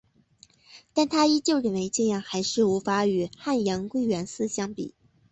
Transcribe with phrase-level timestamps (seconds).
[0.95, 4.95] 但她依旧认为这样还是无法与汉阳归元寺相比。